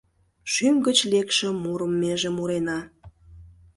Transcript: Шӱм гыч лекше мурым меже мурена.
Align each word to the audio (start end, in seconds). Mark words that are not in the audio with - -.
Шӱм 0.51 0.75
гыч 0.87 0.97
лекше 1.11 1.47
мурым 1.63 1.93
меже 2.01 2.29
мурена. 2.37 2.79